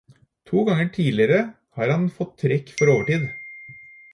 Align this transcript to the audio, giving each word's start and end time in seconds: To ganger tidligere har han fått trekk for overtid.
To 0.51 0.63
ganger 0.69 0.87
tidligere 0.95 1.37
har 1.81 1.93
han 1.95 2.09
fått 2.17 2.35
trekk 2.45 2.73
for 2.81 2.93
overtid. 2.95 3.29